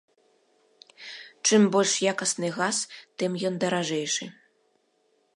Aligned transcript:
Чым 1.49 1.61
больш 1.75 1.93
якасны 2.13 2.49
газ, 2.57 2.77
тым 3.23 3.31
ён 3.51 3.55
даражэйшы. 3.65 4.25